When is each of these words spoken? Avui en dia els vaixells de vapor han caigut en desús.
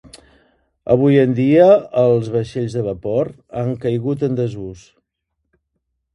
Avui 0.95 1.19
en 1.23 1.35
dia 1.39 1.67
els 2.05 2.31
vaixells 2.37 2.79
de 2.79 2.85
vapor 2.89 3.31
han 3.61 3.71
caigut 3.85 4.27
en 4.31 4.41
desús. 4.43 4.89